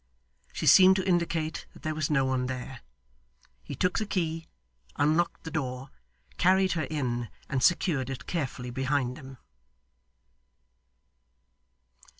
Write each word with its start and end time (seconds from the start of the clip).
She 0.51 0.65
seemed 0.65 0.95
to 0.95 1.07
indicate 1.07 1.67
that 1.73 1.83
there 1.83 1.93
was 1.93 2.09
no 2.09 2.25
one 2.25 2.47
there. 2.47 2.81
He 3.63 3.75
took 3.75 3.99
the 3.99 4.07
key, 4.07 4.47
unlocked 4.95 5.43
the 5.43 5.51
door, 5.51 5.91
carried 6.39 6.71
her 6.71 6.85
in, 6.85 7.29
and 7.47 7.61
secured 7.61 8.09
it 8.09 8.25
carefully 8.25 8.71
behind 8.71 9.15
them. 9.15 9.37